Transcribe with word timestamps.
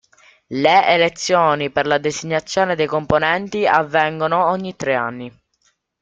Le 0.47 0.87
elezioni 0.87 1.69
per 1.69 1.85
la 1.85 1.99
designazione 1.99 2.75
dei 2.75 2.87
componenti 2.87 3.67
avvengono 3.67 4.47
ogni 4.47 4.75
tre 4.75 4.95
anni. 4.95 5.31